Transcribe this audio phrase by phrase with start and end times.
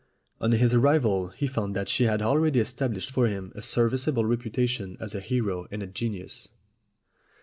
[0.39, 4.25] On his arrival he found that she had already estab lished for him a serviceable
[4.25, 6.49] reputation as a hero and a genius.